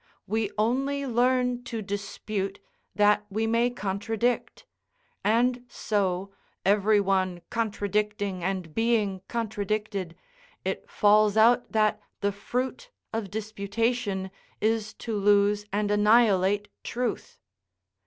We 0.25 0.49
only 0.57 1.05
learn 1.05 1.63
to 1.65 1.83
dispute 1.83 2.59
that 2.95 3.23
we 3.29 3.45
may 3.45 3.69
contradict; 3.69 4.65
and 5.23 5.63
so, 5.67 6.33
every 6.65 6.99
one 6.99 7.43
contradicting 7.51 8.43
and 8.43 8.73
being 8.73 9.21
contradicted, 9.27 10.15
it 10.65 10.89
falls 10.89 11.37
out 11.37 11.71
that 11.73 12.01
the 12.21 12.31
fruit 12.31 12.89
of 13.13 13.29
disputation 13.29 14.31
is 14.59 14.95
to 14.95 15.15
lose 15.15 15.65
and 15.71 15.91
annihilate 15.91 16.67
truth. 16.83 17.37